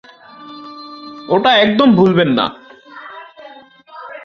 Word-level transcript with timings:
ওটা 1.29 1.51
একদম 1.57 1.89
ভুলবেন 1.95 2.29
না। 2.29 2.45